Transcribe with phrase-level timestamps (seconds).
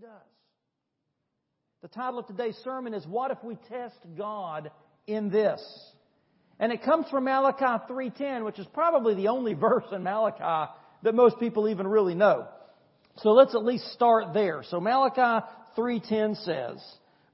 [0.00, 0.10] does.
[1.82, 4.70] The title of today's sermon is What If We Test God
[5.06, 5.62] in This?
[6.58, 11.14] And it comes from Malachi 3.10, which is probably the only verse in Malachi that
[11.14, 12.48] most people even really know.
[13.18, 14.62] So let's at least start there.
[14.70, 15.44] So Malachi
[15.76, 16.82] 3.10 says,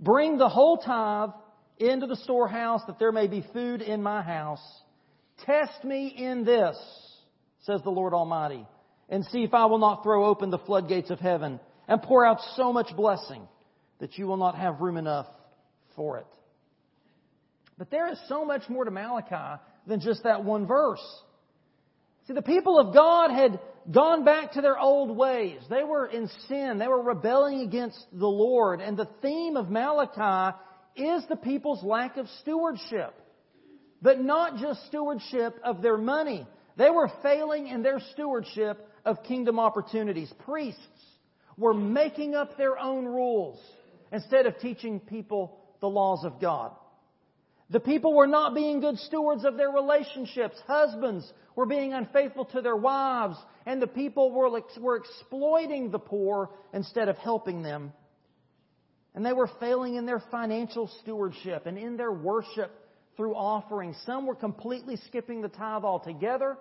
[0.01, 1.31] Bring the whole tithe
[1.79, 4.63] into the storehouse that there may be food in my house.
[5.45, 6.77] Test me in this,
[7.63, 8.67] says the Lord Almighty,
[9.09, 12.39] and see if I will not throw open the floodgates of heaven and pour out
[12.57, 13.47] so much blessing
[13.99, 15.27] that you will not have room enough
[15.95, 16.27] for it.
[17.79, 21.05] But there is so much more to Malachi than just that one verse.
[22.27, 23.61] See, the people of God had
[23.91, 25.61] gone back to their old ways.
[25.71, 26.79] They were in sin.
[26.79, 28.81] They were rebelling against the Lord.
[28.81, 30.57] And the theme of Malachi
[30.97, 33.15] is the people's lack of stewardship.
[34.03, 36.47] But not just stewardship of their money.
[36.77, 40.33] They were failing in their stewardship of kingdom opportunities.
[40.45, 40.81] Priests
[41.57, 43.59] were making up their own rules
[44.13, 46.73] instead of teaching people the laws of God.
[47.71, 50.57] The people were not being good stewards of their relationships.
[50.67, 56.51] Husbands were being unfaithful to their wives, and the people were, were exploiting the poor
[56.73, 57.93] instead of helping them.
[59.15, 62.71] And they were failing in their financial stewardship and in their worship
[63.17, 63.97] through offerings.
[64.05, 66.59] Some were completely skipping the tithe altogether.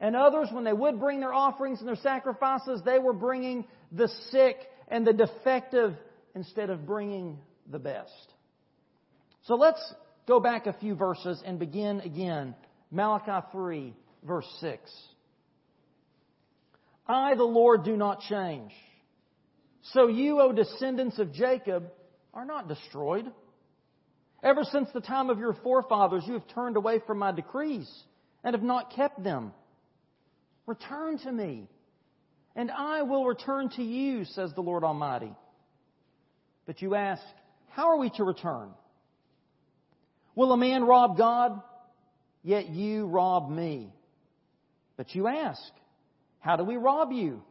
[0.00, 4.08] And others, when they would bring their offerings and their sacrifices, they were bringing the
[4.30, 4.56] sick
[4.88, 5.94] and the defective
[6.34, 7.38] instead of bringing
[7.70, 8.12] the best.
[9.44, 9.80] So let's
[10.28, 12.54] go back a few verses and begin again.
[12.90, 14.90] Malachi 3, verse 6.
[17.08, 18.72] I, the Lord, do not change.
[19.92, 21.90] So you, O descendants of Jacob,
[22.34, 23.30] are not destroyed.
[24.42, 27.90] Ever since the time of your forefathers, you have turned away from my decrees
[28.44, 29.52] and have not kept them.
[30.66, 31.68] Return to me,
[32.56, 35.32] and I will return to you, says the Lord Almighty.
[36.66, 37.22] But you ask,
[37.70, 38.70] How are we to return?
[40.34, 41.62] Will a man rob God?
[42.42, 43.92] Yet you rob me.
[44.96, 45.62] But you ask,
[46.40, 47.42] How do we rob you?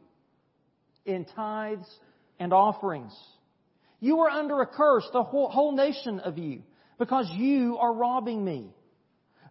[1.06, 1.88] In tithes
[2.38, 3.16] and offerings.
[4.00, 6.62] You are under a curse, the whole, whole nation of you,
[6.98, 8.74] because you are robbing me.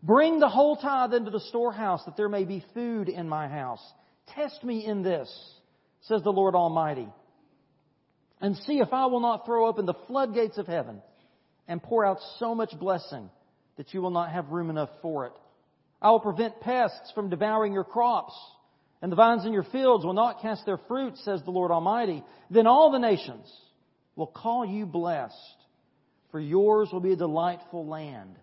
[0.06, 3.82] Bring the whole tithe into the storehouse that there may be food in my house.
[4.36, 5.30] Test me in this,
[6.02, 7.08] says the Lord Almighty
[8.42, 11.02] and see if I will not throw open the floodgates of heaven
[11.68, 13.30] and pour out so much blessing
[13.78, 15.34] that you will not have room enough for it.
[16.02, 18.34] I will prevent pests from devouring your crops,
[19.02, 22.24] and the vines in your fields will not cast their fruit, says the Lord Almighty.
[22.52, 23.52] Then all the nations
[24.16, 25.36] will call you blessed,
[26.32, 28.36] for yours will be a delightful land,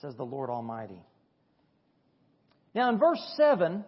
[0.00, 1.02] says the Lord Almighty.
[2.74, 3.84] Now in verse 7,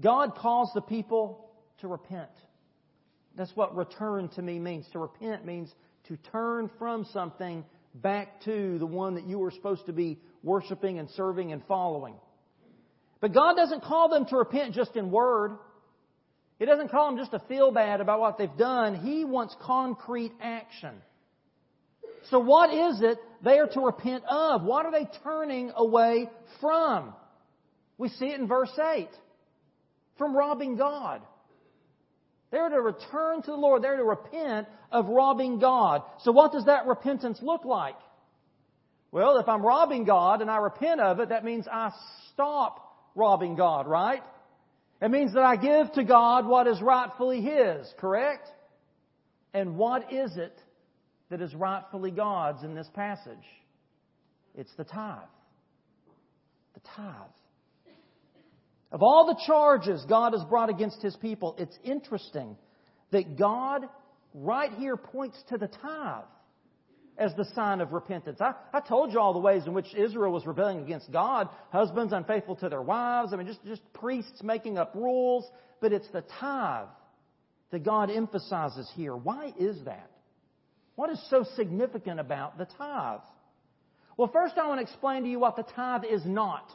[0.00, 2.30] God calls the people to repent.
[3.36, 4.86] That's what return to me means.
[4.92, 5.72] To repent means
[6.08, 7.64] to turn from something
[7.94, 12.14] back to the one that you were supposed to be worshiping and serving and following.
[13.20, 15.58] But God doesn't call them to repent just in word.
[16.58, 18.96] He doesn't call them just to feel bad about what they've done.
[18.96, 20.94] He wants concrete action.
[22.30, 24.62] So what is it they are to repent of?
[24.62, 26.28] What are they turning away
[26.60, 27.14] from?
[27.96, 29.08] We see it in verse 8.
[30.16, 31.22] From robbing God.
[32.50, 33.82] They're to return to the Lord.
[33.82, 36.02] They're to repent of robbing God.
[36.22, 37.96] So what does that repentance look like?
[39.10, 41.92] Well, if I'm robbing God and I repent of it, that means I
[42.32, 44.22] stop robbing God, right?
[45.00, 48.48] It means that I give to God what is rightfully His, correct?
[49.54, 50.56] And what is it
[51.30, 53.36] that is rightfully God's in this passage?
[54.54, 55.18] It's the tithe.
[56.74, 57.30] The tithe.
[58.90, 62.56] Of all the charges God has brought against His people, it's interesting
[63.10, 63.82] that God
[64.34, 66.24] right here points to the tithe
[67.18, 68.40] as the sign of repentance.
[68.40, 71.48] I, I told you all the ways in which Israel was rebelling against God.
[71.70, 73.32] Husbands unfaithful to their wives.
[73.32, 75.44] I mean, just, just priests making up rules.
[75.80, 76.86] But it's the tithe
[77.72, 79.16] that God emphasizes here.
[79.16, 80.10] Why is that?
[80.98, 83.20] What is so significant about the tithe?
[84.16, 86.68] Well, first I want to explain to you what the tithe is not.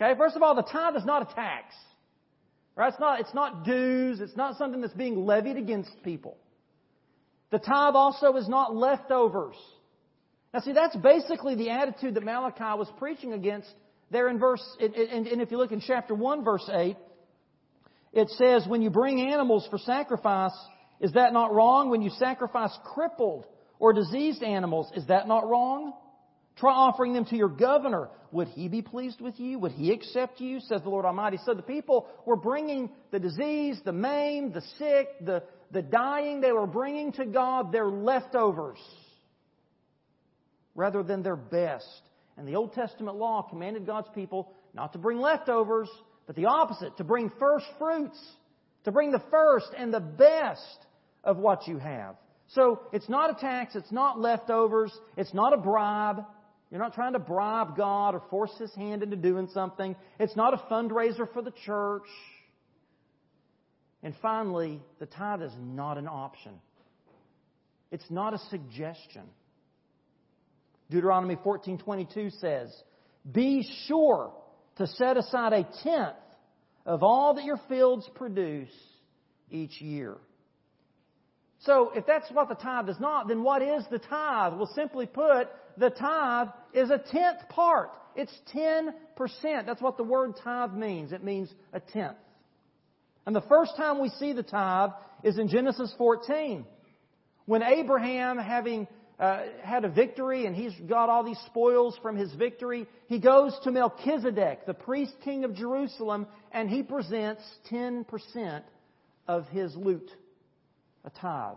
[0.00, 1.74] Okay, first of all, the tithe is not a tax.
[2.76, 2.92] Right?
[2.92, 4.20] It's not, it's not dues.
[4.20, 6.36] It's not something that's being levied against people.
[7.50, 9.56] The tithe also is not leftovers.
[10.54, 13.68] Now see, that's basically the attitude that Malachi was preaching against
[14.12, 16.96] there in verse, and, and if you look in chapter 1 verse 8,
[18.12, 20.56] it says, when you bring animals for sacrifice,
[21.00, 21.90] is that not wrong?
[21.90, 23.46] When you sacrifice crippled
[23.78, 25.92] or diseased animals, is that not wrong?
[26.56, 28.08] Try offering them to your governor.
[28.32, 29.58] Would he be pleased with you?
[29.60, 30.58] Would he accept you?
[30.60, 31.38] Says the Lord Almighty.
[31.46, 36.40] So the people were bringing the disease, the maimed, the sick, the, the dying.
[36.40, 38.78] They were bringing to God their leftovers
[40.74, 41.86] rather than their best.
[42.36, 45.88] And the Old Testament law commanded God's people not to bring leftovers,
[46.26, 48.18] but the opposite, to bring first fruits,
[48.84, 50.78] to bring the first and the best
[51.28, 52.16] of what you have.
[52.48, 56.24] So it's not a tax, it's not leftovers, it's not a bribe.
[56.70, 59.94] You're not trying to bribe God or force His hand into doing something.
[60.18, 62.08] It's not a fundraiser for the church.
[64.02, 66.52] And finally, the tithe is not an option.
[67.90, 69.24] It's not a suggestion.
[70.90, 72.84] Deuteronomy 14:22 says,
[73.30, 74.32] "Be sure
[74.76, 76.16] to set aside a tenth
[76.86, 78.72] of all that your fields produce
[79.50, 80.18] each year."
[81.60, 84.54] So, if that's what the tithe is not, then what is the tithe?
[84.54, 87.90] Well, simply put, the tithe is a tenth part.
[88.14, 88.92] It's 10%.
[89.66, 91.12] That's what the word tithe means.
[91.12, 92.16] It means a tenth.
[93.26, 94.90] And the first time we see the tithe
[95.22, 96.64] is in Genesis 14.
[97.46, 98.86] When Abraham, having
[99.18, 103.58] uh, had a victory and he's got all these spoils from his victory, he goes
[103.64, 108.62] to Melchizedek, the priest king of Jerusalem, and he presents 10%
[109.26, 110.10] of his loot,
[111.04, 111.56] a tithe.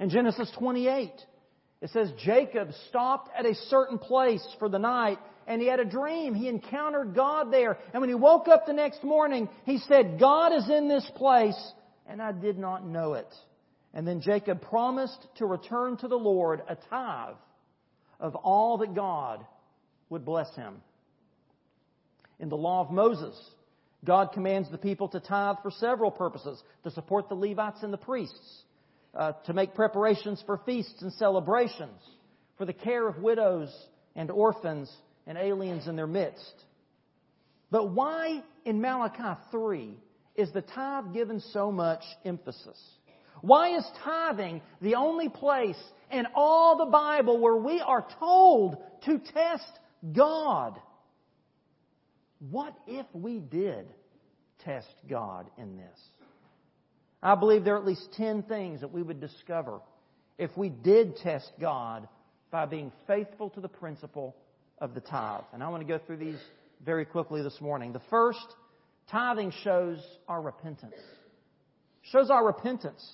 [0.00, 1.10] In Genesis 28,
[1.80, 5.84] it says Jacob stopped at a certain place for the night and he had a
[5.84, 6.34] dream.
[6.34, 7.78] He encountered God there.
[7.92, 11.72] And when he woke up the next morning, he said, God is in this place
[12.06, 13.32] and I did not know it.
[13.94, 17.36] And then Jacob promised to return to the Lord a tithe
[18.20, 19.44] of all that God
[20.10, 20.82] would bless him.
[22.40, 23.36] In the law of Moses,
[24.04, 27.98] God commands the people to tithe for several purposes to support the Levites and the
[27.98, 28.62] priests,
[29.14, 32.00] uh, to make preparations for feasts and celebrations,
[32.56, 33.74] for the care of widows
[34.14, 34.90] and orphans
[35.26, 36.64] and aliens in their midst.
[37.70, 39.94] But why in Malachi 3
[40.36, 42.78] is the tithe given so much emphasis?
[43.40, 45.78] Why is tithing the only place
[46.10, 49.70] in all the Bible where we are told to test
[50.12, 50.80] God?
[52.38, 53.86] What if we did
[54.64, 55.98] test God in this?
[57.22, 59.80] I believe there are at least 10 things that we would discover
[60.38, 62.08] if we did test God
[62.50, 64.36] by being faithful to the principle
[64.78, 65.42] of the tithe.
[65.52, 66.38] And I want to go through these
[66.84, 67.92] very quickly this morning.
[67.92, 68.46] The first,
[69.10, 69.98] tithing shows
[70.28, 70.94] our repentance.
[72.02, 73.04] Shows our repentance.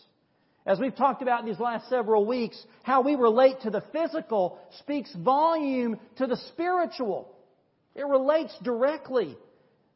[0.67, 4.59] As we've talked about in these last several weeks, how we relate to the physical
[4.81, 7.34] speaks volume to the spiritual.
[7.95, 9.37] It relates directly.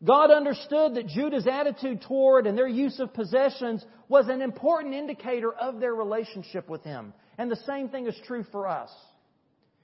[0.04, 5.52] God understood that Judah's attitude toward and their use of possessions was an important indicator
[5.52, 7.12] of their relationship with Him.
[7.36, 8.90] And the same thing is true for us.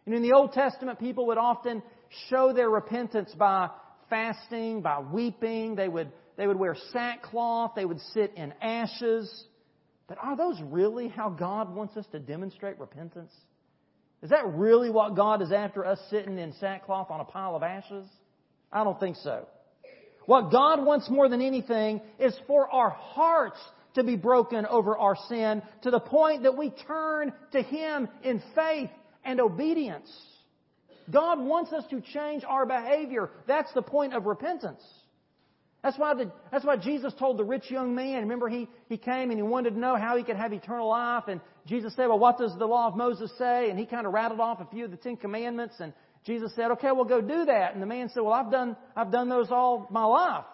[0.07, 1.83] And in the Old Testament, people would often
[2.29, 3.71] show their repentance by
[4.09, 5.75] fasting, by weeping.
[5.75, 7.73] They would, they would wear sackcloth.
[7.75, 9.47] They would sit in ashes.
[10.07, 13.33] But are those really how God wants us to demonstrate repentance?
[14.23, 17.63] Is that really what God is after us sitting in sackcloth on a pile of
[17.63, 18.07] ashes?
[18.73, 19.47] I don't think so.
[20.27, 23.59] What God wants more than anything is for our hearts
[23.95, 28.43] to be broken over our sin to the point that we turn to Him in
[28.55, 28.91] faith
[29.25, 30.11] and obedience.
[31.11, 33.31] God wants us to change our behavior.
[33.47, 34.83] That's the point of repentance.
[35.83, 39.31] That's why, the, that's why Jesus told the rich young man, remember he, he came
[39.31, 41.25] and he wanted to know how he could have eternal life.
[41.29, 43.71] And Jesus said, well, what does the law of Moses say?
[43.71, 45.77] And he kind of rattled off a few of the Ten Commandments.
[45.81, 45.95] And
[46.27, 47.73] Jesus said, okay, well, go do that.
[47.73, 50.45] And the man said, well, I've done, I've done those all my life.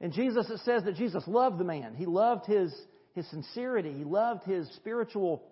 [0.00, 1.94] And Jesus, it says that Jesus loved the man.
[1.94, 2.74] He loved his,
[3.14, 3.92] his sincerity.
[3.92, 5.42] He loved his spiritual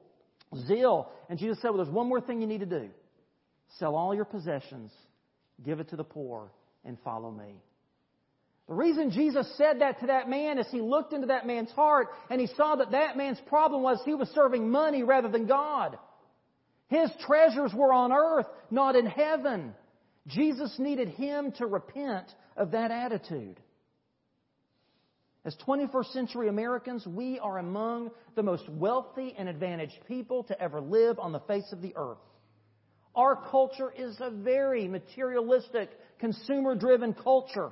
[0.66, 1.10] zeal.
[1.28, 2.88] And Jesus said, well, there's one more thing you need to do.
[3.78, 4.90] Sell all your possessions,
[5.64, 6.50] give it to the poor,
[6.84, 7.54] and follow me.
[8.68, 12.08] The reason Jesus said that to that man is he looked into that man's heart
[12.28, 15.98] and he saw that that man's problem was he was serving money rather than God.
[16.88, 19.74] His treasures were on earth, not in heaven.
[20.26, 23.58] Jesus needed him to repent of that attitude.
[25.46, 30.78] As 21st century Americans, we are among the most wealthy and advantaged people to ever
[30.78, 32.18] live on the face of the earth.
[33.14, 37.70] Our culture is a very materialistic, consumer driven culture.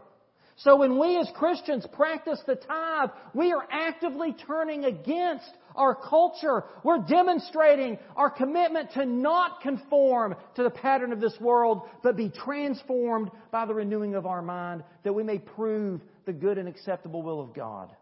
[0.60, 6.64] So when we as Christians practice the tithe, we are actively turning against our culture.
[6.82, 12.30] We're demonstrating our commitment to not conform to the pattern of this world, but be
[12.30, 17.22] transformed by the renewing of our mind that we may prove the good and acceptable
[17.22, 17.94] will of God.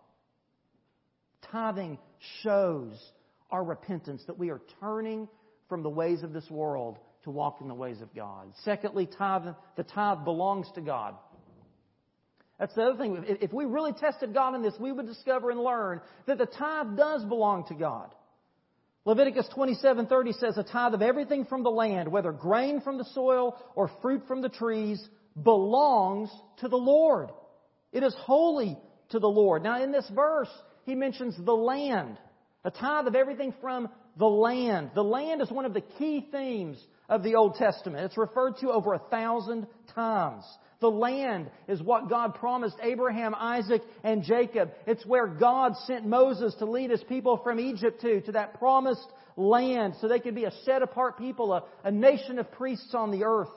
[1.50, 1.98] Tithing
[2.42, 2.92] shows
[3.50, 5.28] our repentance that we are turning
[5.68, 8.52] from the ways of this world to walk in the ways of God.
[8.64, 11.16] Secondly, tithe, the tithe belongs to God.
[12.58, 13.24] That's the other thing.
[13.26, 16.96] If we really tested God in this, we would discover and learn that the tithe
[16.96, 18.14] does belong to God.
[19.04, 23.56] Leviticus 27:30 says a tithe of everything from the land, whether grain from the soil
[23.74, 25.06] or fruit from the trees,
[25.42, 27.30] belongs to the Lord.
[27.92, 28.78] It is holy
[29.10, 29.62] to the Lord.
[29.62, 30.48] Now in this verse,
[30.84, 32.18] he mentions the land.
[32.64, 34.92] A tithe of everything from the land.
[34.94, 38.04] The land is one of the key themes of the Old Testament.
[38.06, 40.44] It's referred to over a thousand times.
[40.80, 44.72] The land is what God promised Abraham, Isaac, and Jacob.
[44.86, 49.06] It's where God sent Moses to lead his people from Egypt to, to that promised
[49.36, 53.10] land so they could be a set apart people, a, a nation of priests on
[53.10, 53.48] the earth.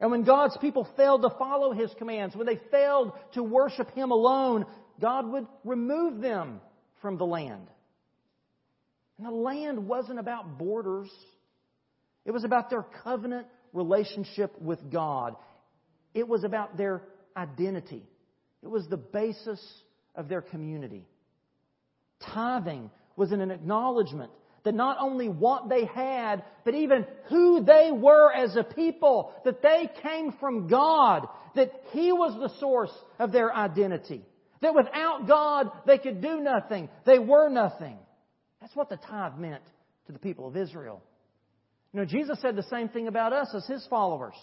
[0.00, 4.10] And when God's people failed to follow His commands, when they failed to worship Him
[4.10, 4.66] alone,
[5.00, 6.60] God would remove them
[7.00, 7.68] from the land.
[9.18, 11.10] And the land wasn't about borders.
[12.24, 15.36] It was about their covenant relationship with God.
[16.14, 17.02] It was about their
[17.36, 18.06] identity.
[18.62, 19.60] It was the basis
[20.14, 21.06] of their community.
[22.32, 24.30] Tithing was an acknowledgement
[24.64, 29.60] that not only what they had, but even who they were as a people, that
[29.60, 34.24] they came from God, that He was the source of their identity.
[34.62, 36.88] That without God, they could do nothing.
[37.04, 37.98] They were nothing.
[38.60, 39.64] That's what the tithe meant
[40.06, 41.02] to the people of Israel.
[41.92, 44.34] You know, Jesus said the same thing about us as His followers.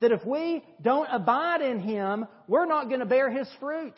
[0.00, 3.94] That if we don't abide in Him, we're not going to bear His fruit.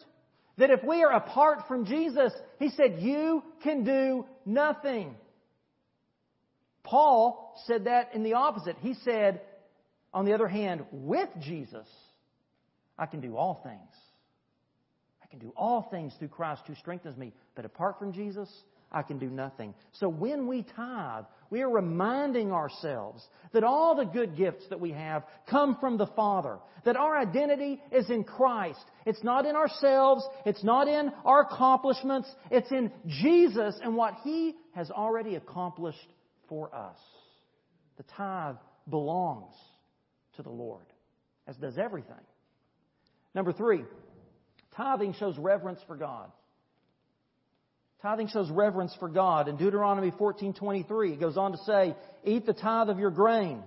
[0.59, 5.15] That if we are apart from Jesus, He said, you can do nothing.
[6.83, 8.77] Paul said that in the opposite.
[8.81, 9.43] He said,
[10.15, 11.87] on the other hand, with Jesus,
[12.99, 13.95] I can do all things.
[15.23, 17.35] I can do all things through Christ who strengthens me.
[17.55, 18.49] But apart from Jesus,
[18.91, 19.75] I can do nothing.
[19.93, 24.93] So when we tithe, we are reminding ourselves that all the good gifts that we
[24.93, 26.59] have come from the Father.
[26.85, 28.81] That our identity is in Christ.
[29.05, 30.27] It's not in ourselves.
[30.47, 32.29] It's not in our accomplishments.
[32.51, 35.99] It's in Jesus and what He has already accomplished
[36.49, 36.99] for us.
[37.99, 38.57] The tithe
[38.89, 39.55] belongs
[40.37, 40.87] to the Lord,
[41.47, 42.15] as does everything.
[43.35, 43.85] Number three,
[44.77, 46.31] tithing shows reverence for God.
[48.03, 49.49] Tithing shows reverence for God.
[49.49, 53.63] In Deuteronomy 14:23, it goes on to say, "Eat the tithe of your grain,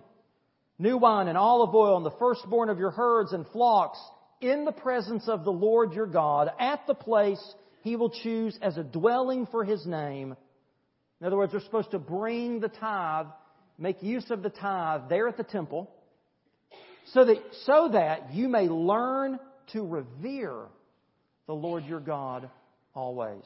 [0.80, 4.00] new wine and olive oil, and the firstborn of your herds and flocks,
[4.40, 8.78] in the presence of the Lord your God, at the place he will choose as
[8.78, 10.36] a dwelling for his name,
[11.20, 13.28] in other words, they're supposed to bring the tithe,
[13.78, 15.92] make use of the tithe there at the temple,
[17.14, 19.40] so that, so that you may learn
[19.74, 20.68] to revere
[21.46, 22.50] the Lord your God
[22.96, 23.44] always.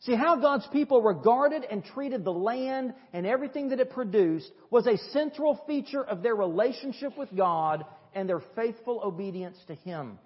[0.00, 4.86] See, how God's people regarded and treated the land and everything that it produced was
[4.86, 10.18] a central feature of their relationship with God and their faithful obedience to Him.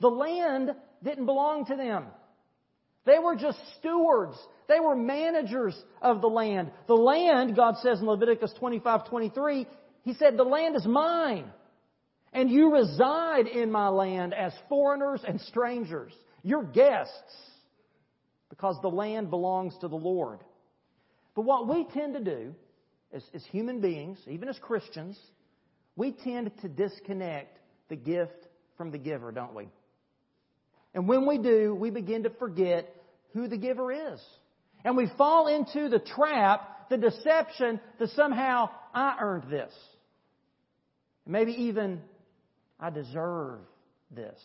[0.00, 2.04] The land didn't belong to them.
[3.06, 4.36] They were just stewards.
[4.68, 6.70] They were managers of the land.
[6.86, 9.66] The land, God says in Leviticus 25, 23,
[10.02, 11.46] He said, the land is mine.
[12.32, 16.12] And you reside in my land as foreigners and strangers.
[16.42, 17.12] You're guests.
[18.54, 20.38] Because the land belongs to the Lord.
[21.34, 22.54] But what we tend to do
[23.12, 25.18] as, as human beings, even as Christians,
[25.96, 27.58] we tend to disconnect
[27.88, 28.46] the gift
[28.76, 29.66] from the giver, don't we?
[30.94, 32.94] And when we do, we begin to forget
[33.32, 34.20] who the giver is.
[34.84, 39.72] And we fall into the trap, the deception that somehow I earned this.
[41.26, 42.02] Maybe even
[42.78, 43.58] I deserve
[44.12, 44.38] this.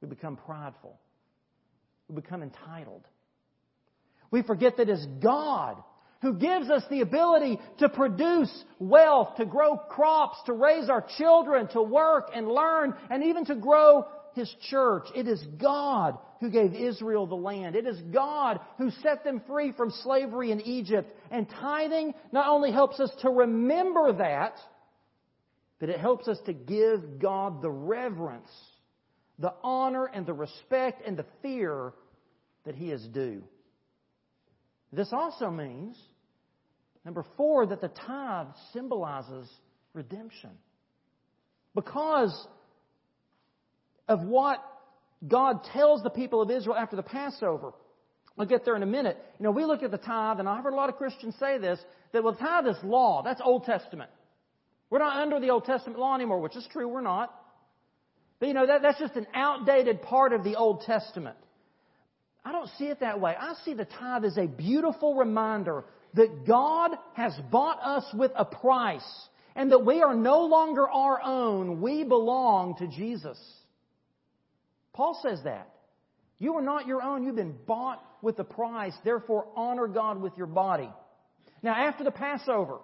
[0.00, 0.96] We become prideful.
[2.08, 3.06] We become entitled.
[4.30, 5.82] We forget that it's God
[6.22, 11.68] who gives us the ability to produce wealth, to grow crops, to raise our children,
[11.68, 15.04] to work and learn, and even to grow His church.
[15.14, 17.76] It is God who gave Israel the land.
[17.76, 21.12] It is God who set them free from slavery in Egypt.
[21.30, 24.56] And tithing not only helps us to remember that,
[25.78, 28.50] but it helps us to give God the reverence,
[29.38, 31.92] the honor, and the respect and the fear
[32.64, 33.42] that He is due.
[34.92, 35.96] This also means,
[37.04, 39.48] number four, that the tithe symbolizes
[39.92, 40.50] redemption.
[41.74, 42.46] Because
[44.08, 44.62] of what
[45.26, 47.72] God tells the people of Israel after the Passover.
[48.38, 49.16] I'll get there in a minute.
[49.38, 51.58] You know, we look at the tithe, and I've heard a lot of Christians say
[51.58, 51.78] this,
[52.12, 53.22] that well, tithe is law.
[53.22, 54.10] That's Old Testament.
[54.90, 57.34] We're not under the Old Testament law anymore, which is true, we're not.
[58.38, 61.36] But you know, that, that's just an outdated part of the Old Testament.
[62.44, 63.34] I don't see it that way.
[63.38, 68.44] I see the tithe as a beautiful reminder that God has bought us with a
[68.44, 71.80] price and that we are no longer our own.
[71.80, 73.38] We belong to Jesus.
[74.92, 75.70] Paul says that.
[76.38, 77.24] You are not your own.
[77.24, 78.92] You've been bought with a price.
[79.02, 80.90] Therefore, honor God with your body.
[81.62, 82.78] Now, after the Passover,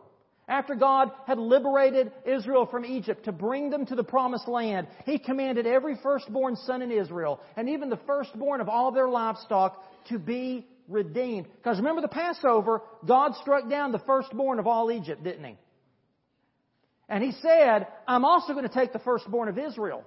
[0.49, 5.19] after God had liberated Israel from Egypt to bring them to the promised land, He
[5.19, 10.19] commanded every firstborn son in Israel, and even the firstborn of all their livestock, to
[10.19, 11.47] be redeemed.
[11.57, 15.57] Because remember the Passover, God struck down the firstborn of all Egypt, didn't He?
[17.09, 20.05] And He said, I'm also going to take the firstborn of Israel.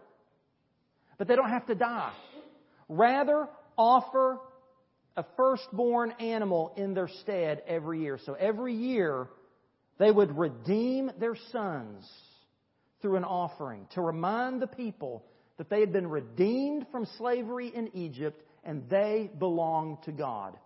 [1.18, 2.12] But they don't have to die.
[2.90, 4.38] Rather, offer
[5.16, 8.20] a firstborn animal in their stead every year.
[8.26, 9.28] So every year,
[9.98, 12.10] they would redeem their sons
[13.02, 15.26] through an offering to remind the people
[15.58, 20.58] that they had been redeemed from slavery in Egypt and they belong to God.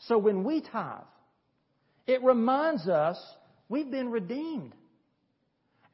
[0.00, 1.00] So when we tithe,
[2.06, 3.18] it reminds us
[3.68, 4.74] we've been redeemed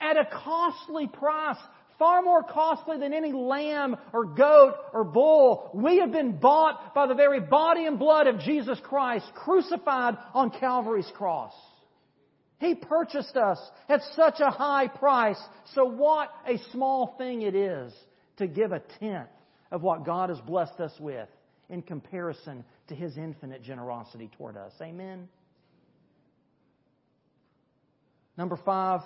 [0.00, 1.56] at a costly price,
[1.98, 5.70] far more costly than any lamb or goat or bull.
[5.72, 10.50] We have been bought by the very body and blood of Jesus Christ, crucified on
[10.50, 11.54] Calvary's cross.
[12.62, 15.40] He purchased us at such a high price.
[15.74, 17.92] So what a small thing it is
[18.36, 19.28] to give a tenth
[19.72, 21.28] of what God has blessed us with
[21.68, 24.70] in comparison to His infinite generosity toward us.
[24.80, 25.28] Amen?
[28.38, 29.00] Number five,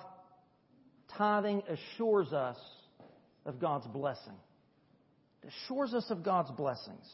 [1.17, 2.59] tithing assures us
[3.47, 4.37] of God's blessing.
[5.43, 7.11] It assures us of God's blessings.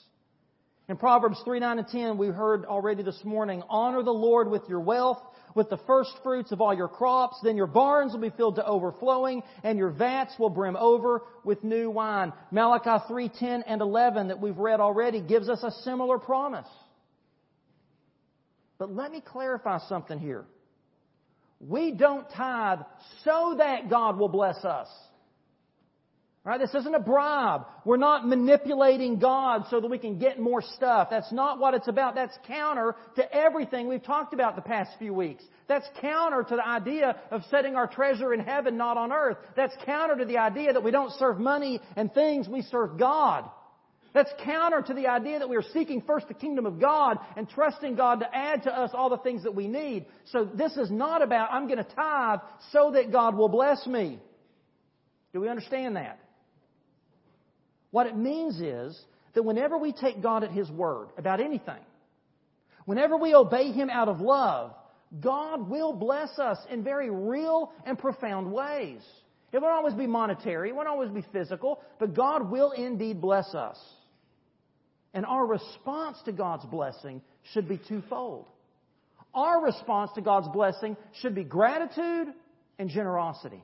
[0.92, 4.68] In Proverbs 3, 9, and 10, we heard already this morning, honor the Lord with
[4.68, 5.22] your wealth
[5.54, 7.38] with the first fruits of all your crops.
[7.42, 11.64] Then your barns will be filled to overflowing, and your vats will brim over with
[11.64, 12.34] new wine.
[12.50, 16.68] Malachi 3, 10, and 11 that we've read already gives us a similar promise.
[18.76, 20.44] But let me clarify something here.
[21.58, 22.80] We don't tithe
[23.24, 24.88] so that God will bless us.
[26.44, 26.58] Right?
[26.58, 27.66] This isn't a bribe.
[27.84, 31.06] We're not manipulating God so that we can get more stuff.
[31.08, 32.16] That's not what it's about.
[32.16, 35.44] That's counter to everything we've talked about the past few weeks.
[35.68, 39.36] That's counter to the idea of setting our treasure in heaven, not on earth.
[39.54, 43.48] That's counter to the idea that we don't serve money and things, we serve God.
[44.12, 47.48] That's counter to the idea that we are seeking first the kingdom of God and
[47.48, 50.06] trusting God to add to us all the things that we need.
[50.32, 52.40] So this is not about, I'm going to tithe
[52.72, 54.18] so that God will bless me.
[55.32, 56.18] Do we understand that?
[57.92, 59.00] What it means is
[59.34, 61.80] that whenever we take God at His word about anything,
[62.86, 64.72] whenever we obey Him out of love,
[65.20, 69.02] God will bless us in very real and profound ways.
[69.52, 73.54] It won't always be monetary, it won't always be physical, but God will indeed bless
[73.54, 73.78] us.
[75.14, 77.20] And our response to God's blessing
[77.52, 78.46] should be twofold.
[79.34, 82.28] Our response to God's blessing should be gratitude
[82.78, 83.62] and generosity.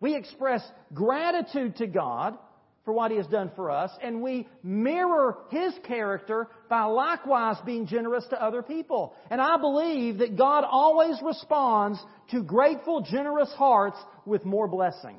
[0.00, 2.36] We express gratitude to God
[2.84, 7.86] for what He has done for us, and we mirror His character by likewise being
[7.86, 9.14] generous to other people.
[9.30, 15.16] And I believe that God always responds to grateful, generous hearts with more blessing.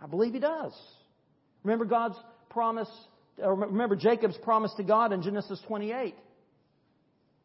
[0.00, 0.72] I believe He does.
[1.64, 2.16] Remember God's
[2.50, 2.90] promise,
[3.38, 6.14] remember Jacob's promise to God in Genesis 28.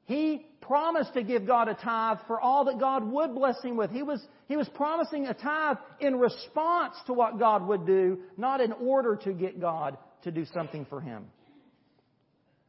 [0.05, 3.91] He promised to give God a tithe for all that God would bless him with.
[3.91, 8.61] He was, he was promising a tithe in response to what God would do, not
[8.61, 11.25] in order to get God to do something for him.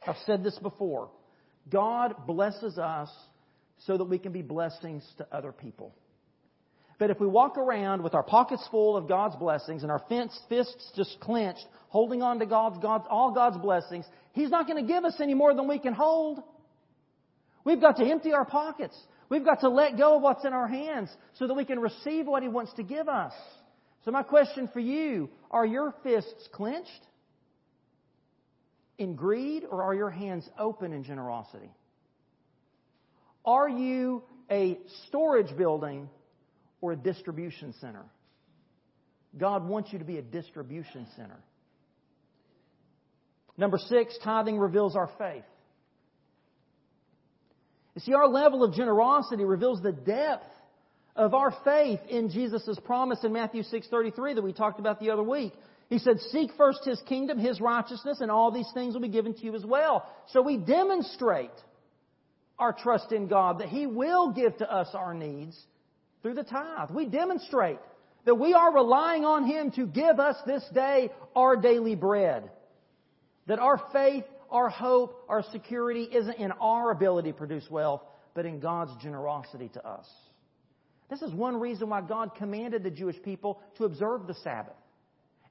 [0.07, 1.11] I've said this before.
[1.71, 3.11] God blesses us
[3.87, 5.95] so that we can be blessings to other people.
[6.99, 10.03] But if we walk around with our pockets full of God's blessings and our
[10.49, 14.93] fists just clenched, holding on to God's, God's, all God's blessings, He's not going to
[14.93, 16.43] give us any more than we can hold.
[17.65, 18.97] We've got to empty our pockets.
[19.29, 22.27] We've got to let go of what's in our hands so that we can receive
[22.27, 23.33] what He wants to give us.
[24.05, 26.91] So, my question for you are your fists clenched
[28.99, 31.71] in greed or are your hands open in generosity?
[33.45, 36.09] Are you a storage building
[36.81, 38.05] or a distribution center?
[39.37, 41.39] God wants you to be a distribution center.
[43.57, 45.45] Number six, tithing reveals our faith.
[47.95, 50.47] You see, our level of generosity reveals the depth
[51.17, 55.23] of our faith in Jesus' promise in Matthew 6.33 that we talked about the other
[55.23, 55.53] week.
[55.89, 59.35] He said, seek first His kingdom, His righteousness, and all these things will be given
[59.35, 60.09] to you as well.
[60.29, 61.51] So we demonstrate
[62.59, 65.57] our trust in God that He will give to us our needs
[66.23, 66.91] through the tithe.
[66.91, 67.79] We demonstrate
[68.25, 72.51] that we are relying on Him to give us this day our daily bread.
[73.47, 78.03] That our faith our hope, our security isn't in our ability to produce wealth,
[78.35, 80.07] but in God's generosity to us.
[81.11, 84.75] This is one reason why God commanded the Jewish people to observe the Sabbath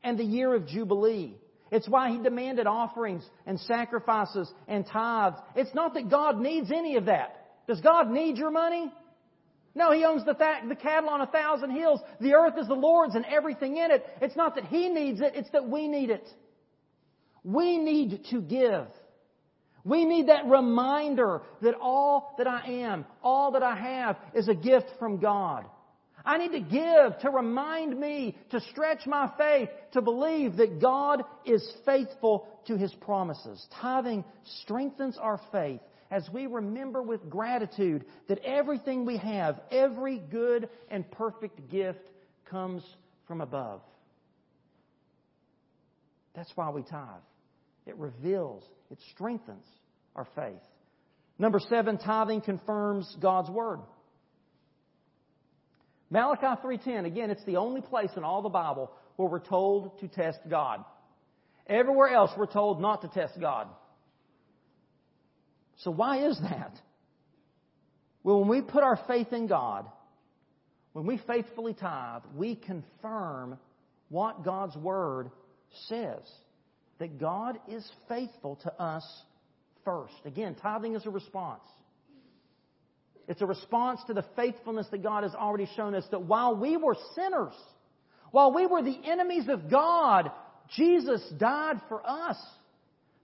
[0.04, 1.38] and the year of Jubilee.
[1.72, 5.38] It's why He demanded offerings and sacrifices and tithes.
[5.56, 7.36] It's not that God needs any of that.
[7.68, 8.92] Does God need your money?
[9.76, 12.00] No, He owns the, th- the cattle on a thousand hills.
[12.20, 14.06] The earth is the Lord's and everything in it.
[14.22, 16.28] It's not that He needs it, it's that we need it.
[17.44, 18.88] We need to give.
[19.84, 24.56] We need that reminder that all that I am, all that I have is a
[24.56, 25.66] gift from God.
[26.26, 31.24] I need to give to remind me, to stretch my faith, to believe that God
[31.46, 33.66] is faithful to His promises.
[33.82, 34.24] Tithing
[34.62, 41.10] strengthens our faith as we remember with gratitude that everything we have, every good and
[41.12, 42.10] perfect gift
[42.50, 42.84] comes
[43.28, 43.82] from above.
[46.36, 47.22] That's why we tithe.
[47.86, 49.66] It reveals, it strengthens
[50.16, 50.62] our faith.
[51.40, 53.80] Number seven, tithing confirms God's Word.
[56.10, 60.08] Malachi 3.10, again, it's the only place in all the Bible where we're told to
[60.08, 60.84] test God.
[61.66, 63.68] Everywhere else we're told not to test God.
[65.78, 66.80] So why is that?
[68.24, 69.88] Well, when we put our faith in God,
[70.94, 73.58] when we faithfully tithe, we confirm
[74.10, 75.32] what God's Word
[75.88, 76.22] says.
[77.00, 79.06] That God is faithful to us
[79.84, 80.14] first.
[80.26, 81.64] Again, tithing is a response.
[83.28, 86.78] It's a response to the faithfulness that God has already shown us that while we
[86.78, 87.54] were sinners,
[88.32, 90.32] while we were the enemies of God,
[90.76, 92.38] Jesus died for us.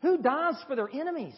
[0.02, 1.36] Who dies for their enemies?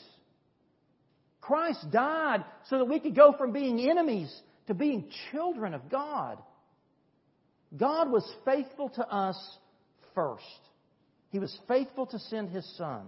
[1.40, 4.32] Christ died so that we could go from being enemies
[4.68, 6.38] to being children of God.
[7.76, 9.38] God was faithful to us
[10.14, 10.44] first.
[11.32, 13.04] He was faithful to send His Son.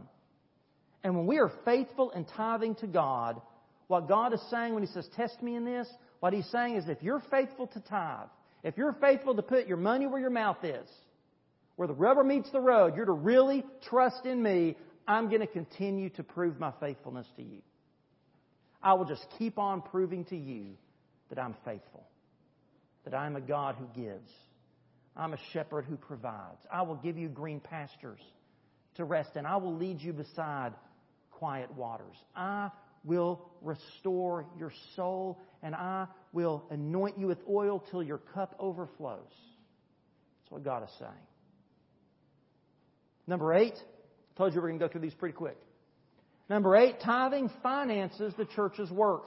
[1.03, 3.41] And when we are faithful in tithing to God,
[3.87, 5.87] what God is saying when He says, Test me in this,
[6.21, 8.27] what He's saying is if you're faithful to tithe,
[8.63, 10.87] if you're faithful to put your money where your mouth is,
[11.75, 15.47] where the rubber meets the road, you're to really trust in me, I'm going to
[15.47, 17.61] continue to prove my faithfulness to you.
[18.81, 20.67] I will just keep on proving to you
[21.29, 22.05] that I'm faithful,
[23.03, 24.29] that I'm a God who gives.
[25.15, 26.59] I'm a shepherd who provides.
[26.71, 28.19] I will give you green pastures
[28.95, 29.45] to rest in.
[29.45, 30.73] I will lead you beside
[31.31, 32.15] quiet waters.
[32.35, 32.71] I
[33.03, 39.19] will restore your soul, and I will anoint you with oil till your cup overflows.
[39.29, 41.11] That's what God is saying.
[43.27, 45.57] Number eight, I told you we are going to go through these pretty quick.
[46.49, 49.23] Number eight, tithing finances the church's work.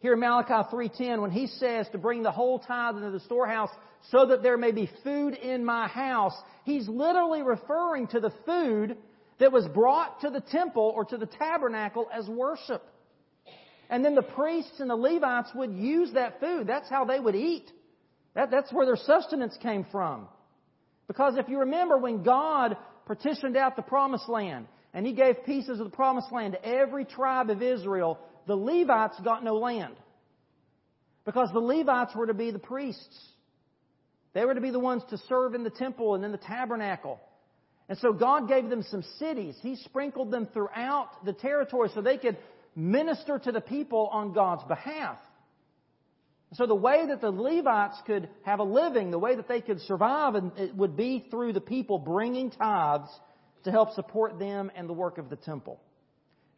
[0.00, 3.70] Here in Malachi 3.10, when he says to bring the whole tithe into the storehouse
[4.10, 8.96] so that there may be food in my house, he's literally referring to the food
[9.38, 12.82] that was brought to the temple or to the tabernacle as worship.
[13.90, 16.66] And then the priests and the Levites would use that food.
[16.66, 17.70] That's how they would eat.
[18.34, 20.28] That, that's where their sustenance came from.
[21.06, 25.80] Because if you remember when God partitioned out the promised land and he gave pieces
[25.80, 29.94] of the promised land to every tribe of Israel, the Levites got no land.
[31.24, 33.33] Because the Levites were to be the priests.
[34.34, 37.20] They were to be the ones to serve in the temple and in the tabernacle.
[37.88, 39.56] And so God gave them some cities.
[39.62, 42.36] He sprinkled them throughout the territory so they could
[42.74, 45.18] minister to the people on God's behalf.
[46.54, 49.80] So the way that the Levites could have a living, the way that they could
[49.82, 53.10] survive, it would be through the people bringing tithes
[53.64, 55.80] to help support them and the work of the temple.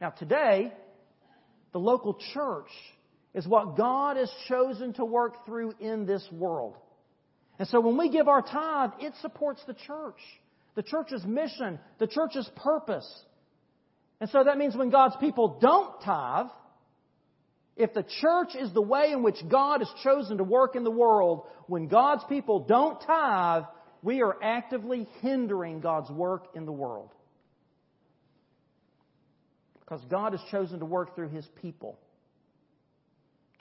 [0.01, 0.73] Now today,
[1.73, 2.69] the local church
[3.35, 6.77] is what God has chosen to work through in this world.
[7.59, 10.21] And so when we give our tithe, it supports the church
[10.77, 13.11] the church's mission, the church's purpose.
[14.21, 16.47] And so that means when God's people don't tithe,
[17.77, 20.91] if the church is the way in which God has chosen to work in the
[20.91, 23.65] world, when God's people don't tithe,
[24.03, 27.11] we are actively hindering God's work in the world.
[29.81, 31.99] Because God has chosen to work through His people.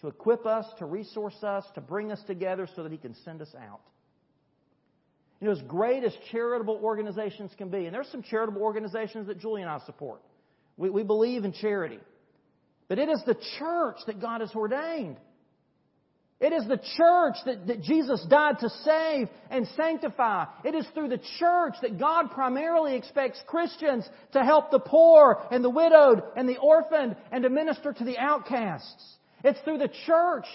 [0.06, 3.42] To equip us, to resource us, to bring us together so that He can send
[3.42, 3.82] us out.
[5.42, 9.40] You know, as great as charitable organizations can be, and there's some charitable organizations that
[9.40, 10.22] Julie and I support.
[10.78, 11.98] We, we believe in charity.
[12.88, 15.18] But it is the church that God has ordained.
[16.40, 20.46] It is the church that, that Jesus died to save and sanctify.
[20.64, 25.64] It is through the church that God primarily expects Christians to help the poor and
[25.64, 29.16] the widowed and the orphaned and to minister to the outcasts.
[29.46, 30.46] It's through the church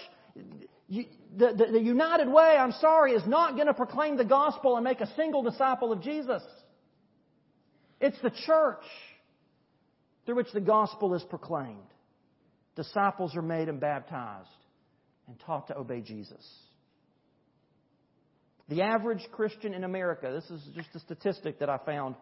[0.89, 4.83] the, the, the united way, I'm sorry, is not going to proclaim the gospel and
[4.83, 6.43] make a single disciple of Jesus.
[8.01, 8.83] It's the church.
[10.25, 11.77] through which the gospel is proclaimed.
[12.75, 14.49] Disciples are made and baptized
[15.27, 16.45] and taught to obey Jesus.
[18.67, 22.15] The average Christian in America, this is just a statistic that I found.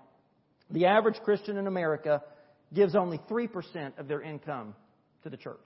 [0.70, 2.22] The average Christian in America
[2.74, 4.76] gives only 3% of their income
[5.24, 5.66] to the church.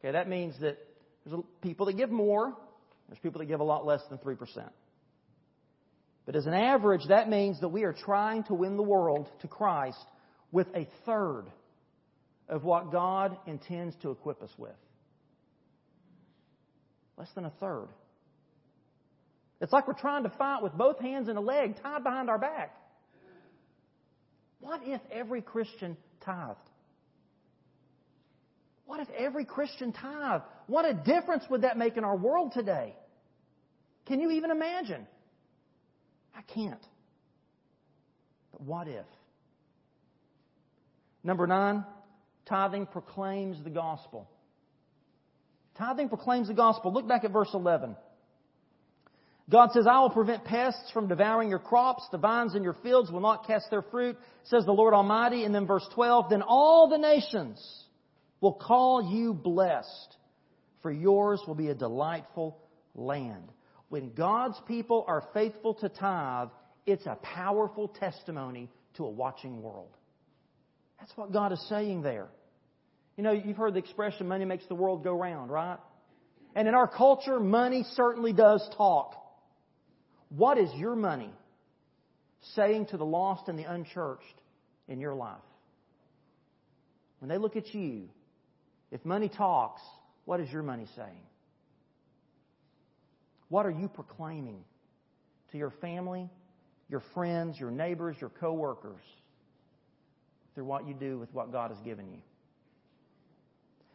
[0.00, 0.78] Okay, that means that
[1.24, 2.54] there's people that give more,
[3.08, 4.36] there's people that give a lot less than 3%.
[6.26, 9.48] But as an average, that means that we are trying to win the world to
[9.48, 10.04] Christ
[10.52, 11.44] with a third
[12.48, 14.76] of what God intends to equip us with.
[17.16, 17.88] Less than a third.
[19.60, 22.38] It's like we're trying to fight with both hands and a leg tied behind our
[22.38, 22.76] back.
[24.60, 26.58] What if every Christian tithed?
[28.88, 30.44] What if every Christian tithed?
[30.66, 32.96] What a difference would that make in our world today?
[34.06, 35.06] Can you even imagine?
[36.34, 36.80] I can't.
[38.50, 39.04] But what if?
[41.22, 41.84] Number nine,
[42.46, 44.26] tithing proclaims the gospel.
[45.76, 46.90] Tithing proclaims the gospel.
[46.90, 47.94] Look back at verse 11.
[49.50, 52.04] God says, I will prevent pests from devouring your crops.
[52.10, 55.44] The vines in your fields will not cast their fruit, says the Lord Almighty.
[55.44, 57.84] And then verse 12, then all the nations
[58.40, 60.16] will call you blessed,
[60.82, 62.58] for yours will be a delightful
[62.94, 63.50] land.
[63.88, 66.48] When God's people are faithful to tithe,
[66.86, 69.96] it's a powerful testimony to a watching world.
[70.98, 72.28] That's what God is saying there.
[73.16, 75.78] You know, you've heard the expression, money makes the world go round, right?
[76.54, 79.14] And in our culture, money certainly does talk.
[80.28, 81.30] What is your money
[82.54, 84.42] saying to the lost and the unchurched
[84.86, 85.36] in your life?
[87.20, 88.08] When they look at you,
[88.90, 89.82] if money talks,
[90.24, 91.22] what is your money saying?
[93.48, 94.64] What are you proclaiming
[95.52, 96.28] to your family,
[96.88, 99.00] your friends, your neighbors, your coworkers
[100.54, 102.18] through what you do with what God has given you?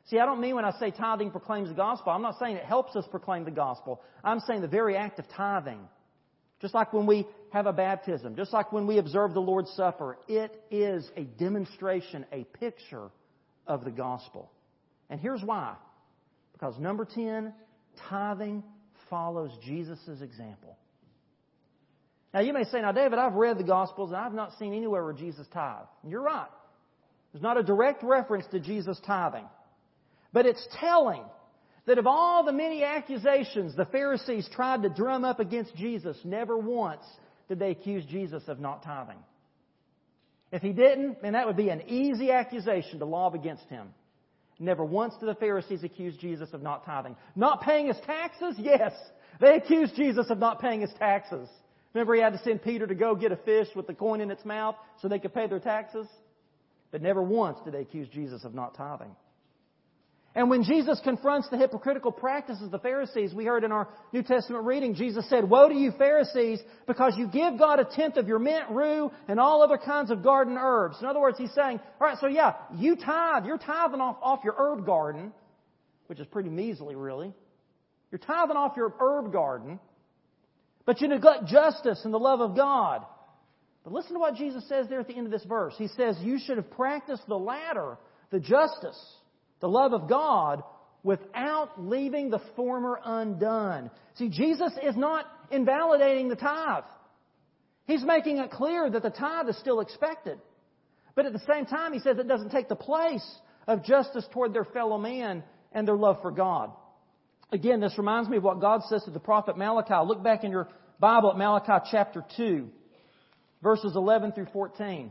[0.09, 2.65] See, I don't mean when I say tithing proclaims the gospel, I'm not saying it
[2.65, 4.01] helps us proclaim the gospel.
[4.23, 5.87] I'm saying the very act of tithing
[6.63, 10.17] just like when we have a baptism, just like when we observe the Lord's Supper,
[10.29, 13.09] it is a demonstration, a picture
[13.67, 14.49] of the gospel.
[15.09, 15.75] And here's why.
[16.53, 17.53] Because number 10,
[18.09, 18.63] tithing
[19.09, 20.77] follows Jesus' example.
[22.33, 25.03] Now you may say, now David, I've read the Gospels and I've not seen anywhere
[25.03, 25.87] where Jesus tithed.
[26.01, 26.47] And you're right.
[27.31, 29.45] There's not a direct reference to Jesus tithing.
[30.31, 31.23] But it's telling
[31.85, 36.57] that of all the many accusations the Pharisees tried to drum up against Jesus, never
[36.57, 37.03] once
[37.49, 39.19] did they accuse Jesus of not tithing.
[40.51, 43.89] If he didn't, then that would be an easy accusation to lob against him.
[44.59, 47.15] Never once did the Pharisees accuse Jesus of not tithing.
[47.35, 48.55] Not paying his taxes?
[48.57, 48.93] Yes.
[49.39, 51.49] They accused Jesus of not paying his taxes.
[51.93, 54.31] Remember he had to send Peter to go get a fish with the coin in
[54.31, 56.07] its mouth so they could pay their taxes?
[56.91, 59.15] But never once did they accuse Jesus of not tithing.
[60.35, 64.23] And when Jesus confronts the hypocritical practices of the Pharisees, we heard in our New
[64.23, 68.27] Testament reading, Jesus said, Woe to you Pharisees, because you give God a tenth of
[68.27, 70.97] your mint, rue, and all other kinds of garden herbs.
[70.99, 74.55] In other words, he's saying, alright, so yeah, you tithe, you're tithing off, off your
[74.57, 75.31] herb garden,
[76.07, 77.31] which is pretty measly really.
[78.09, 79.79] You're tithing off your herb garden,
[80.85, 83.05] but you neglect justice and the love of God.
[83.83, 85.75] But listen to what Jesus says there at the end of this verse.
[85.77, 87.97] He says, you should have practiced the latter,
[88.31, 88.99] the justice,
[89.63, 90.61] the love of God
[91.03, 93.89] without leaving the former undone.
[94.15, 96.83] See, Jesus is not invalidating the tithe.
[97.87, 100.37] He's making it clear that the tithe is still expected.
[101.15, 103.25] But at the same time, he says it doesn't take the place
[103.65, 106.69] of justice toward their fellow man and their love for God.
[107.53, 110.05] Again, this reminds me of what God says to the prophet Malachi.
[110.05, 110.67] Look back in your
[110.99, 112.67] Bible at Malachi chapter 2,
[113.61, 115.09] verses 11 through 14.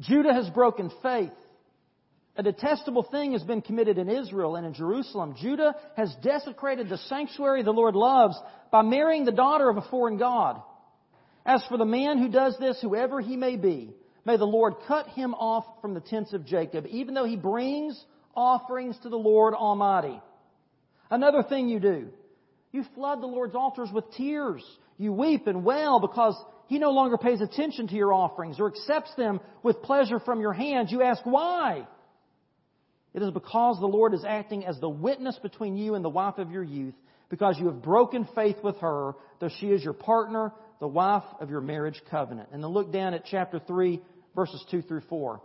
[0.00, 1.30] Judah has broken faith
[2.38, 5.34] a detestable thing has been committed in Israel and in Jerusalem.
[5.36, 8.36] Judah has desecrated the sanctuary the Lord loves
[8.70, 10.62] by marrying the daughter of a foreign god.
[11.44, 13.92] As for the man who does this, whoever he may be,
[14.24, 18.00] may the Lord cut him off from the tents of Jacob, even though he brings
[18.36, 20.20] offerings to the Lord Almighty.
[21.10, 22.08] Another thing you do,
[22.70, 24.62] you flood the Lord's altars with tears.
[24.96, 26.36] You weep and wail because
[26.68, 30.52] he no longer pays attention to your offerings or accepts them with pleasure from your
[30.52, 30.92] hands.
[30.92, 31.86] You ask why?
[33.14, 36.38] It is because the Lord is acting as the witness between you and the wife
[36.38, 36.94] of your youth,
[37.30, 41.50] because you have broken faith with her, though she is your partner, the wife of
[41.50, 42.48] your marriage covenant.
[42.52, 44.00] And then look down at chapter 3,
[44.34, 45.40] verses 2 through 4.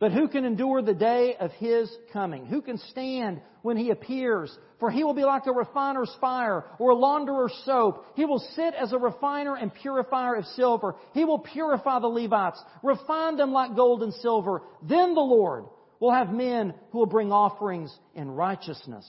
[0.00, 2.46] But who can endure the day of his coming?
[2.46, 4.50] Who can stand when he appears?
[4.78, 8.06] For he will be like a refiner's fire or a launderer's soap.
[8.16, 10.96] He will sit as a refiner and purifier of silver.
[11.12, 14.62] He will purify the Levites, refine them like gold and silver.
[14.82, 15.66] Then the Lord
[16.00, 19.06] will have men who will bring offerings in righteousness.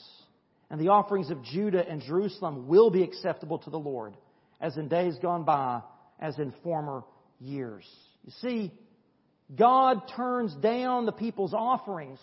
[0.70, 4.16] And the offerings of Judah and Jerusalem will be acceptable to the Lord,
[4.60, 5.82] as in days gone by,
[6.20, 7.04] as in former
[7.40, 7.86] years.
[8.24, 8.72] You see,
[9.56, 12.20] God turns down the people's offerings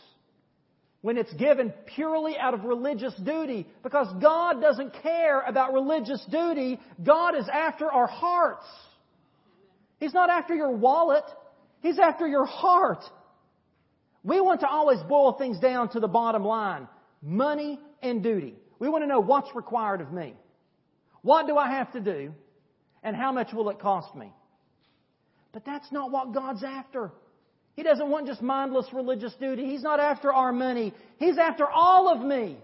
[1.00, 6.80] when it's given purely out of religious duty because God doesn't care about religious duty.
[7.02, 8.64] God is after our hearts.
[10.00, 11.24] He's not after your wallet.
[11.80, 13.04] He's after your heart.
[14.24, 16.88] We want to always boil things down to the bottom line.
[17.22, 18.54] Money and duty.
[18.78, 20.34] We want to know what's required of me.
[21.22, 22.32] What do I have to do?
[23.02, 24.32] And how much will it cost me?
[25.52, 27.10] But that's not what God's after.
[27.74, 29.66] He doesn't want just mindless religious duty.
[29.66, 30.92] He's not after our money.
[31.18, 32.58] He's after all of me.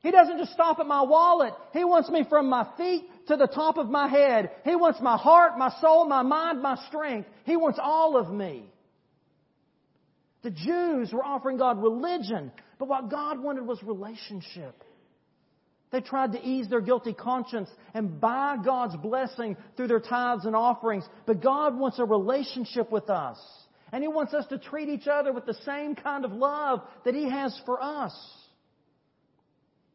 [0.00, 1.52] He doesn't just stop at my wallet.
[1.72, 4.50] He wants me from my feet to the top of my head.
[4.64, 7.28] He wants my heart, my soul, my mind, my strength.
[7.44, 8.64] He wants all of me.
[10.42, 14.82] The Jews were offering God religion, but what God wanted was relationship.
[15.90, 20.54] They tried to ease their guilty conscience and buy God's blessing through their tithes and
[20.54, 21.04] offerings.
[21.26, 23.38] But God wants a relationship with us.
[23.92, 27.14] And He wants us to treat each other with the same kind of love that
[27.14, 28.14] He has for us.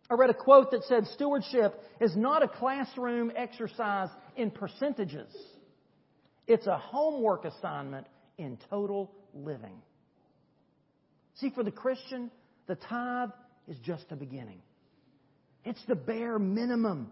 [0.09, 5.33] I read a quote that said, Stewardship is not a classroom exercise in percentages.
[6.45, 8.05] It's a homework assignment
[8.37, 9.81] in total living.
[11.35, 12.31] See, for the Christian,
[12.67, 13.29] the tithe
[13.67, 14.61] is just the beginning.
[15.63, 17.11] It's the bare minimum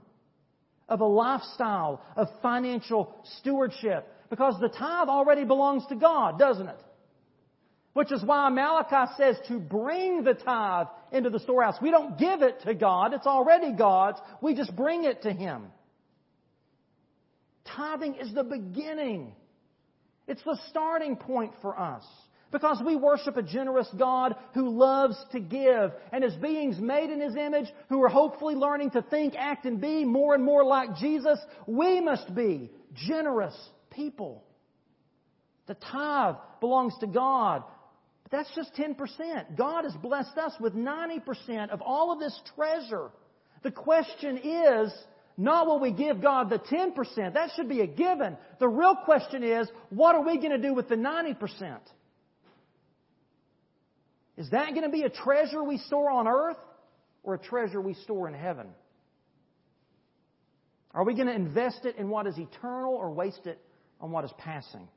[0.88, 6.80] of a lifestyle of financial stewardship because the tithe already belongs to God, doesn't it?
[7.94, 11.76] Which is why Malachi says to bring the tithe into the storehouse.
[11.82, 14.20] We don't give it to God, it's already God's.
[14.42, 15.66] We just bring it to Him.
[17.66, 19.34] Tithing is the beginning.
[20.28, 22.04] It's the starting point for us.
[22.54, 25.92] Because we worship a generous God who loves to give.
[26.12, 29.82] And as beings made in His image, who are hopefully learning to think, act, and
[29.82, 33.58] be more and more like Jesus, we must be generous
[33.89, 34.44] people.
[35.66, 37.63] The tithe belongs to God.
[38.22, 39.58] But that's just 10%.
[39.58, 43.10] God has blessed us with 90% of all of this treasure.
[43.63, 44.94] The question is,
[45.38, 47.34] not will we give God the 10%.
[47.34, 48.38] That should be a given.
[48.60, 51.80] The real question is, what are we going to do with the 90%?
[54.38, 56.58] Is that going to be a treasure we store on earth
[57.24, 58.67] or a treasure we store in heaven?
[60.91, 63.60] Are we going to invest it in what is eternal or waste it
[64.00, 64.88] on what is passing?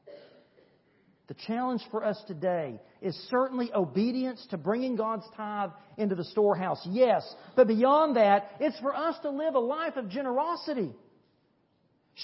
[1.29, 6.81] The challenge for us today is certainly obedience to bringing God's tithe into the storehouse.
[6.88, 7.22] Yes,
[7.57, 10.92] but beyond that, it's for us to live a life of generosity,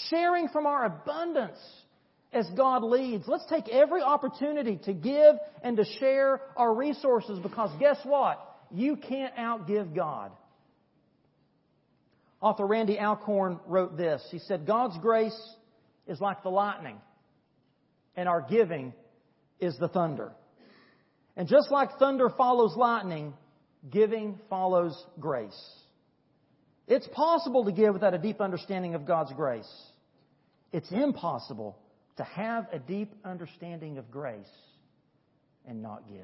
[0.08, 1.58] sharing from our abundance
[2.32, 3.28] as God leads.
[3.28, 8.38] Let's take every opportunity to give and to share our resources because guess what?
[8.70, 10.32] You can't outgive God.
[12.40, 14.26] Author Randy Alcorn wrote this.
[14.30, 15.38] He said, God's grace
[16.08, 16.96] is like the lightning,
[18.16, 18.92] and our giving
[19.60, 20.32] is the thunder.
[21.36, 23.34] And just like thunder follows lightning,
[23.88, 25.58] giving follows grace.
[26.88, 29.70] It's possible to give without a deep understanding of God's grace.
[30.72, 31.78] It's impossible
[32.16, 34.46] to have a deep understanding of grace
[35.66, 36.20] and not give.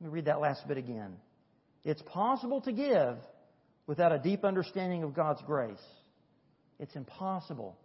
[0.00, 1.16] Let me read that last bit again.
[1.84, 3.16] It's possible to give
[3.86, 5.82] without a deep understanding of God's grace.
[6.78, 7.76] It's impossible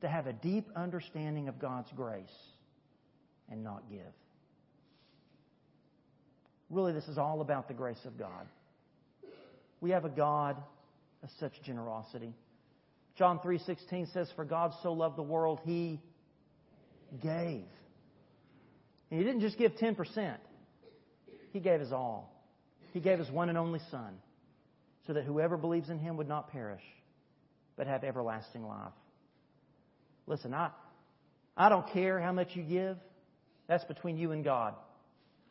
[0.00, 2.24] to have a deep understanding of God's grace
[3.50, 4.00] and not give.
[6.70, 8.46] Really, this is all about the grace of God.
[9.80, 10.56] We have a God
[11.22, 12.32] of such generosity.
[13.20, 16.00] John 3:16 says for God so loved the world he
[17.20, 17.66] gave.
[19.10, 20.38] And he didn't just give 10%.
[21.52, 22.32] He gave his all.
[22.94, 24.18] He gave his one and only son
[25.06, 26.80] so that whoever believes in him would not perish
[27.76, 28.94] but have everlasting life.
[30.26, 30.70] Listen, I
[31.58, 32.96] I don't care how much you give.
[33.66, 34.74] That's between you and God.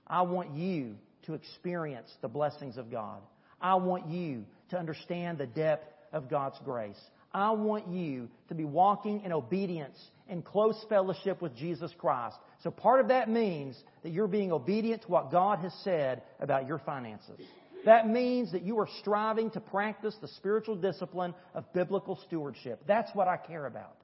[0.08, 0.96] I want you
[1.28, 3.22] to experience the blessings of God.
[3.62, 7.00] I want you to understand the depth of God's grace.
[7.32, 12.38] I want you to be walking in obedience in close fellowship with Jesus Christ.
[12.64, 16.68] So part of that means that you're being obedient to what God has said about
[16.68, 17.40] your finances.
[17.86, 22.82] That means that you are striving to practice the spiritual discipline of biblical stewardship.
[22.88, 23.96] That's what I care about.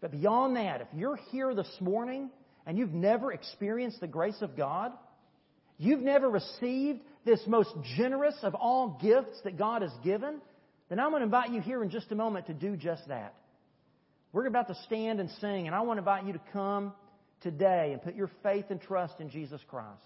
[0.00, 2.30] But beyond that, if you're here this morning
[2.66, 4.92] and you've never experienced the grace of God,
[5.78, 10.40] you've never received this most generous of all gifts that God has given,
[10.90, 13.34] then I'm going to invite you here in just a moment to do just that.
[14.32, 16.92] We're about to stand and sing, and I want to invite you to come
[17.40, 20.02] today and put your faith and trust in Jesus Christ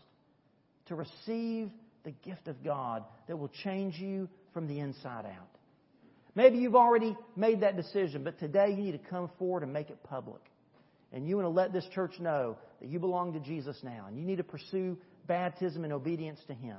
[0.86, 1.70] to receive
[2.04, 5.48] the gift of God that will change you from the inside out.
[6.34, 9.90] Maybe you've already made that decision, but today you need to come forward and make
[9.90, 10.42] it public.
[11.12, 14.18] And you want to let this church know that you belong to Jesus now, and
[14.18, 16.78] you need to pursue baptism and obedience to Him.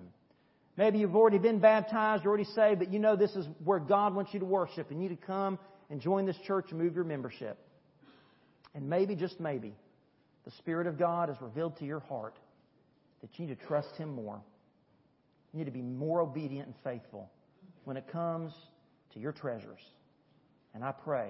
[0.77, 4.33] Maybe you've already been baptized, already saved, but you know this is where God wants
[4.33, 5.57] you to worship, and you need to come
[5.89, 7.57] and join this church and move your membership.
[8.73, 9.73] And maybe, just maybe,
[10.43, 12.37] the Spirit of God has revealed to your heart
[13.21, 14.41] that you need to trust Him more.
[15.53, 17.31] You need to be more obedient and faithful
[17.85, 18.53] when it comes
[19.13, 19.79] to your treasures.
[20.73, 21.29] And I pray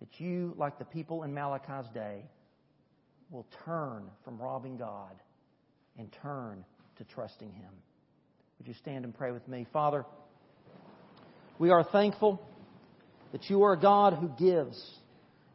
[0.00, 2.24] that you, like the people in Malachi's day,
[3.30, 5.14] will turn from robbing God
[5.98, 6.64] and turn
[6.96, 7.70] to trusting Him.
[8.62, 9.66] Would you stand and pray with me?
[9.72, 10.06] Father,
[11.58, 12.40] we are thankful
[13.32, 14.80] that you are a God who gives.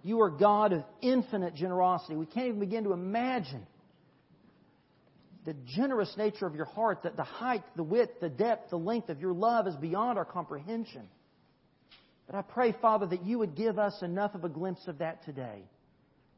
[0.04, 2.18] You are God of infinite generosity.
[2.18, 3.66] We can't even begin to imagine
[5.46, 9.08] the generous nature of your heart, that the height, the width, the depth, the length
[9.08, 11.08] of your love is beyond our comprehension.
[12.26, 15.24] But I pray, Father, that you would give us enough of a glimpse of that
[15.24, 15.64] today.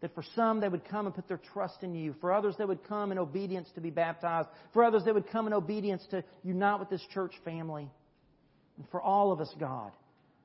[0.02, 2.16] That for some, they would come and put their trust in you.
[2.22, 4.48] For others, they would come in obedience to be baptized.
[4.74, 7.90] For others, they would come in obedience to unite with this church family.
[8.78, 9.92] And for all of us, God,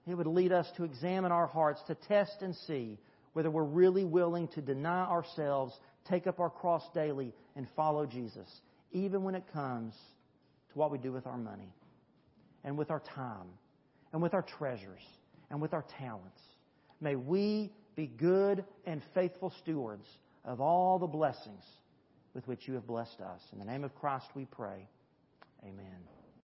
[0.09, 2.99] it would lead us to examine our hearts, to test and see
[3.33, 5.73] whether we're really willing to deny ourselves,
[6.09, 8.49] take up our cross daily, and follow Jesus,
[8.93, 9.95] even when it comes
[10.73, 11.73] to what we do with our money,
[12.65, 13.47] and with our time,
[14.13, 15.03] and with our treasures,
[15.51, 16.41] and with our talents.
[17.01, 20.07] May we be good and faithful stewards
[20.45, 21.65] of all the blessings
[22.35, 23.41] with which you have blessed us.
[23.53, 24.89] In the name of Christ we pray.
[25.63, 26.14] Amen.